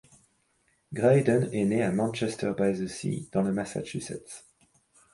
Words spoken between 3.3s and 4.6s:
dans le Massachusetts.